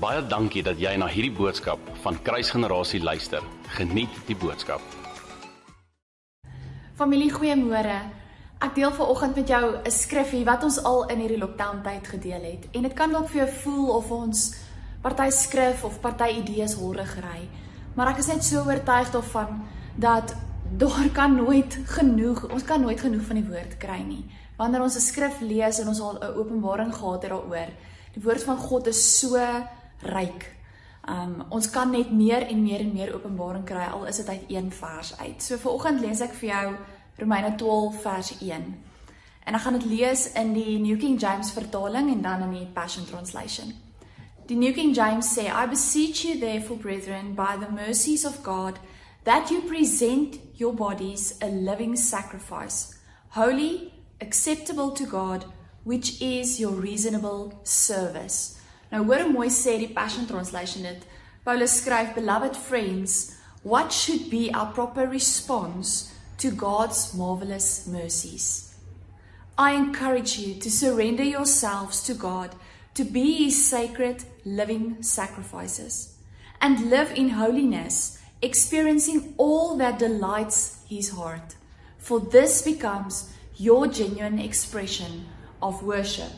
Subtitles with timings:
[0.00, 3.44] Baie dankie dat jy na hierdie boodskap van Kruisgenerasie luister.
[3.76, 4.80] Geniet die boodskap.
[6.96, 7.98] Familie, goeiemôre.
[8.64, 12.42] Ek deel vanoggend met jou 'n skrifgie wat ons al in hierdie lockdown tyd gedeel
[12.42, 12.64] het.
[12.72, 14.54] En dit kan dalk vir jou voel of ons
[15.02, 17.48] party skrif of party idees hoor gery.
[17.94, 19.62] Maar ek is net so oortuig daarvan
[19.96, 20.34] dat
[20.76, 24.24] daar kan nooit genoeg, ons kan nooit genoeg van die woord kry nie.
[24.56, 27.68] Wanneer ons 'n skrif lees en ons al 'n openbaring gehad het daaroor,
[28.14, 29.36] die woord van God is so
[30.02, 30.48] ryk.
[31.08, 34.44] Um ons kan net meer en meer en meer openbaring kry al is dit uit
[34.48, 35.42] een vers uit.
[35.42, 36.66] So viroggend lees ek vir jou
[37.20, 38.66] Romeine 12 vers 1.
[39.44, 42.66] En ek gaan dit lees in die New King James vertaling en dan in die
[42.74, 43.72] Passion Translation.
[44.46, 48.78] Die New King James sê, I beseech you therefore brethren by the mercies of God
[49.24, 52.94] that you present your bodies a living sacrifice,
[53.30, 55.44] holy, acceptable to God,
[55.84, 58.59] which is your reasonable service.
[58.90, 61.02] Nou hoor hoe mooi sê die Passion Translation dit.
[61.44, 63.32] Paulus skryf, "Beloved friends,
[63.62, 68.74] what should be our proper response to God's marvelous mercies?
[69.58, 72.50] I encourage you to surrender yourselves to God,
[72.94, 76.08] to be his sacred living sacrifices,
[76.60, 81.56] and live in holiness." experiencing all that delights his heart.
[81.98, 85.26] For this becomes your genuine expression
[85.60, 86.32] of worship.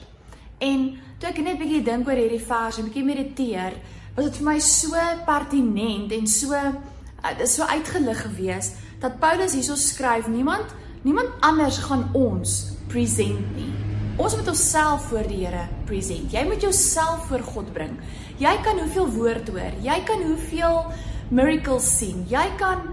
[0.62, 0.86] En
[1.18, 3.76] toe ek net bietjie dink oor hierdie vers en bietjie mediteer,
[4.16, 9.56] was dit vir my so pertinent en so uh, is so uitgelig gewees dat Paulus
[9.56, 13.72] hierso skryf, niemand niemand anders gaan ons present nie.
[14.20, 16.30] Ons moet onsself voor die Here present.
[16.30, 17.96] Jy moet jouself voor God bring.
[18.38, 20.84] Jy kan hoeveel woord hoor, jy kan hoeveel
[21.32, 22.22] miracles sien.
[22.30, 22.84] Jy kan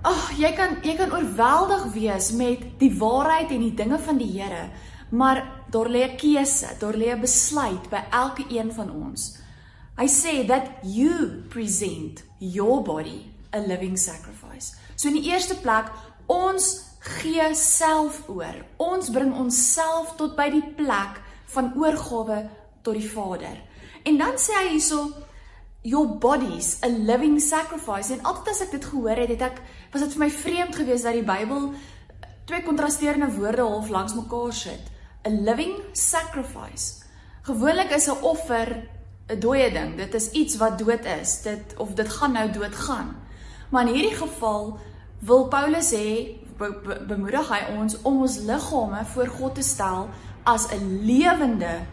[0.00, 4.20] ag, oh, jy kan jy kan oorweldig wees met die waarheid en die dinge van
[4.20, 4.68] die Here,
[5.10, 9.38] maar daar lê 'n keuse, daar lê 'n besluit by elke een van ons.
[9.96, 14.74] Hy sê that you present your body a living sacrifice.
[14.96, 15.90] So in die eerste plek,
[16.26, 18.64] ons gee self oor.
[18.76, 22.48] Ons bring onsself tot by die plek van oorgawe
[22.82, 23.56] tot die Vader.
[24.04, 25.12] En dan sê hy hierso
[25.82, 29.60] your bodies a living sacrifice en altyd as ek dit gehoor het het ek
[29.92, 31.70] was dit vir my vreemd geweest dat die Bybel
[32.50, 34.89] twee kontrasterende woorde half langs mekaar sit
[35.26, 37.02] a living sacrifice.
[37.42, 38.88] Gewoonlik is 'n offer
[39.28, 39.96] 'n dooie ding.
[39.96, 41.42] Dit is iets wat dood is.
[41.42, 43.16] Dit of dit gaan nou dood gaan.
[43.68, 44.78] Maar in hierdie geval
[45.18, 50.08] wil Paulus sê be, be, bemoedig hy ons om ons liggame voor God te stel
[50.42, 51.86] as 'n lewende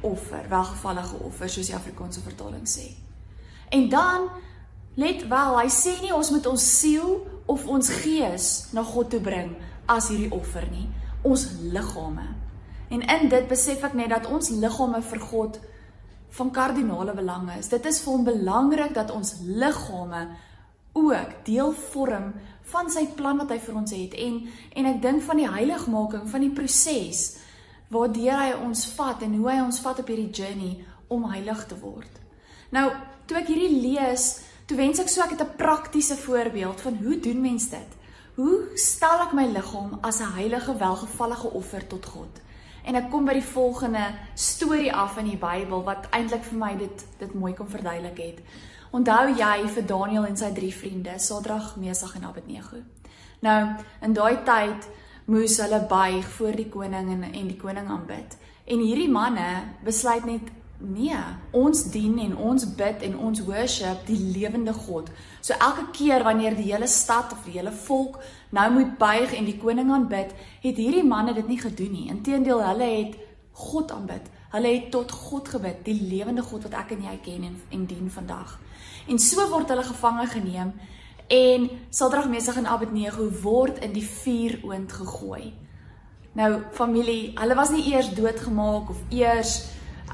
[0.00, 2.88] offer welgevallige offer soos die Afrikaanse vertaling sê.
[3.68, 4.28] En dan
[4.94, 9.20] let wel, hy sê nie ons moet ons siel of ons gees na God toe
[9.20, 10.88] bring as hierdie offer nie,
[11.22, 12.26] ons liggame.
[12.90, 15.58] En in dit besef ek net dat ons liggame vir God
[16.30, 17.68] van kardinale belang is.
[17.70, 20.28] Dit is vir hom belangrik dat ons liggame
[20.92, 22.32] ook deel vorm
[22.70, 24.40] van sy plan wat hy vir ons het en
[24.78, 27.22] en ek dink van die heiligmaking van die proses
[27.94, 31.78] waardeur hy ons vat en hoe hy ons vat op hierdie journey om heilig te
[31.78, 32.10] word.
[32.70, 32.86] Nou,
[33.26, 34.26] toe ek hierdie lees,
[34.66, 37.90] toe wens ek so ek het 'n praktiese voorbeeld van hoe doen mens dit?
[38.36, 42.40] Hoe stel ek my liggaam as 'n heilige, welgevallige offer tot God?
[42.84, 46.74] En ek kom by die volgende storie af in die Bybel wat eintlik vir my
[46.80, 48.40] dit dit mooi kom verduidelik het.
[48.90, 52.80] Onthou jy vir Daniël en sy drie vriende, Sadrag, Mesach en Abednego?
[53.40, 53.60] Nou,
[54.02, 54.88] in daai tyd
[55.30, 58.36] moes hulle buig voor die koning en en die koning aanbid.
[58.66, 59.46] En hierdie manne
[59.84, 61.16] besluit net Nee,
[61.52, 65.10] ons dien en ons bid en ons worship die lewende God.
[65.44, 68.16] So elke keer wanneer die hele stad of die hele volk
[68.50, 70.32] nou moet buig en die koning aanbid,
[70.62, 72.06] het hierdie manne dit nie gedoen nie.
[72.08, 73.18] Inteendeel, hulle het
[73.52, 74.30] God aanbid.
[74.54, 77.84] Hulle het tot God gebid, die lewende God wat ek en jy ken en, en
[77.86, 78.56] dien vandag.
[79.06, 80.72] En so word hulle gevange geneem
[81.30, 85.52] en Sadrag, Mesach en Abednego word in die vuuroond gegooi.
[86.34, 89.60] Nou familie, hulle was nie eers doodgemaak of eers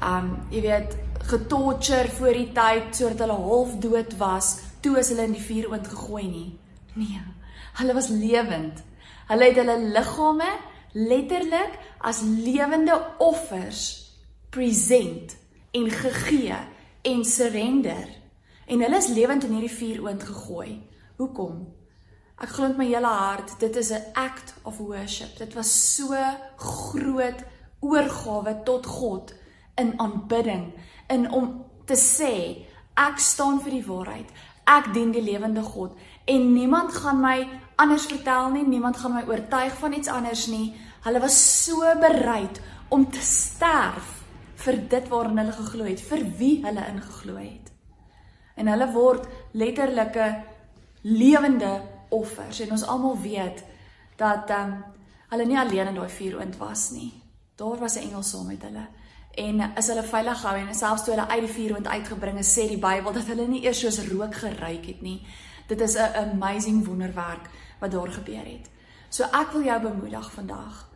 [0.03, 0.97] um jy weet
[1.27, 5.87] getorture voor die tyd sodat hulle half dood was toe is hulle in die vuuroond
[5.87, 6.59] gegooi nie.
[6.93, 7.23] Nee
[7.77, 8.81] hulle was lewend.
[9.27, 10.49] Hulle het hulle liggame
[10.97, 13.81] letterlik as lewende offers
[14.49, 15.35] present
[15.71, 16.57] en gegee
[17.01, 18.07] en surrender.
[18.65, 20.71] En hulle is lewend in hierdie vuuroond gegooi.
[21.17, 21.67] Hoekom?
[22.37, 25.37] Ek glo met my hele hart dit is 'n act of worship.
[25.37, 26.15] Dit was so
[26.55, 27.43] groot
[27.79, 29.33] oorgawe tot God
[29.77, 30.73] in aanbidding,
[31.13, 32.33] in om te sê
[32.97, 34.31] ek staan vir die waarheid.
[34.67, 35.95] Ek dien die lewende God
[36.27, 37.37] en niemand gaan my
[37.79, 40.73] anders vertel nie, niemand gaan my oortuig van iets anders nie.
[41.05, 42.59] Hulle was so bereid
[42.89, 44.17] om te sterf
[44.65, 47.71] vir dit waarin hulle geglo het, vir wie hulle ingeglo het.
[48.57, 50.27] En hulle word letterlike
[51.05, 51.77] lewende
[52.09, 53.63] offers en ons almal weet
[54.17, 54.77] dat ehm um,
[55.27, 57.11] hulle nie alleen in daai vuuroond was nie.
[57.59, 58.87] Daar was 'n engel saam met hulle
[59.37, 62.65] en is hulle veilig gehou en selfs toe hulle uit die vuuroond uitgebring is, sê
[62.71, 65.19] die Bybel dat hulle nie eers soos rook geruik het nie.
[65.69, 67.49] Dit is 'n amazing wonderwerk
[67.79, 68.69] wat daar gebeur het.
[69.09, 70.89] So ek wil jou bemoedig vandag.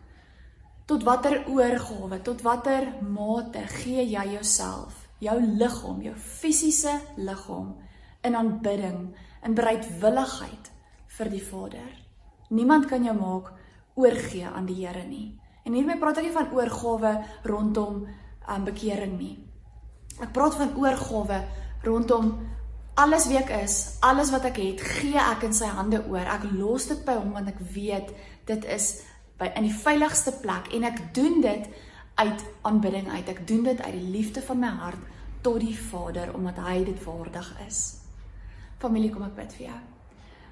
[0.85, 7.75] Tot watter oorgawe, tot watter mate gee jy jouself, jou liggaam, jou fisiese liggaam
[8.21, 10.71] in aanbidding, in bereidwilligheid
[11.07, 11.91] vir die Vader?
[12.49, 13.53] Niemand kan jou maak
[13.93, 15.39] oorgee aan die Here nie.
[15.63, 18.07] En hiermee praat ek nie van oorgawe rondom
[18.49, 19.35] um, bekering nie.
[20.21, 21.41] Ek praat van oorgawe
[21.85, 22.33] rondom
[23.01, 26.27] alles wie ek is, alles wat ek het, gee ek in sy hande oor.
[26.27, 28.11] Ek los dit by hom want ek weet
[28.49, 28.91] dit is
[29.41, 31.69] by in die veiligste plek en ek doen dit
[32.21, 33.31] uit aanbidding uit.
[33.31, 35.09] Ek doen dit uit die liefde van my hart
[35.41, 37.79] tot die Vader omdat hy dit waardig is.
[38.81, 39.79] Familie, kom ek bid vir jou.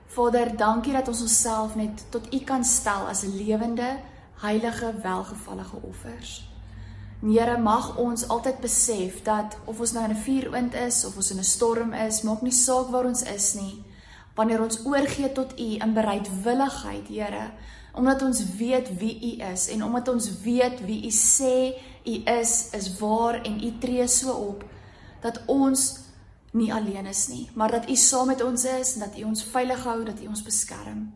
[0.09, 3.99] Vader, dankie dat ons onsself net tot U kan stel as lewende,
[4.41, 6.48] heilige, welgevallige offers.
[7.19, 11.31] Here mag ons altyd besef dat of ons nou in 'n vuuroond is of ons
[11.31, 13.83] in 'n storm is, maak nie saak waar ons is nie.
[14.35, 17.51] Wanneer ons oorgee tot U in bereidwilligheid, Here,
[17.93, 21.73] omdat ons weet wie U is en omdat ons weet wie U sê
[22.05, 24.63] U is, is waar en U tree so op
[25.21, 25.99] dat ons
[26.51, 29.43] nie alleen is nie, maar dat U saam met ons is en dat U ons
[29.43, 31.15] veilig hou, dat U ons beskerm.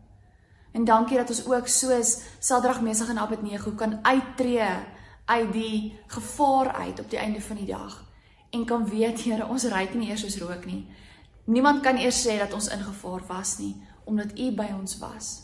[0.72, 4.93] En dankie dat ons ook soos Sadrag, Mesach en Abednego kan uittreë
[5.24, 8.04] uit die gevaar uit op die einde van die dag
[8.50, 10.84] en kan weet Here ons ryk nie eers soos rook nie.
[11.44, 13.74] Niemand kan eers sê dat ons in gevaar was nie
[14.04, 15.42] omdat U by ons was.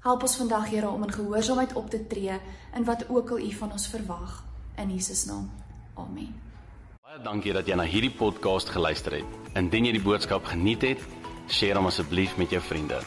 [0.00, 2.40] Help ons vandag Here om in gehoorsaamheid op te tree
[2.74, 4.44] in wat ook al U van ons verwag
[4.76, 5.50] in Jesus naam.
[5.94, 6.34] Amen.
[7.04, 9.40] Baie dankie dat jy na hierdie podcast geluister het.
[9.54, 11.02] Indien jy die boodskap geniet het,
[11.58, 13.02] deel hom asseblief met jou vriende.